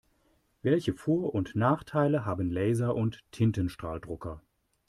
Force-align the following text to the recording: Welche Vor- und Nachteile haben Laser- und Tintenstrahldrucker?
Welche 0.63 0.93
Vor- 0.95 1.35
und 1.35 1.53
Nachteile 1.53 2.25
haben 2.25 2.49
Laser- 2.49 2.95
und 2.95 3.19
Tintenstrahldrucker? 3.31 4.41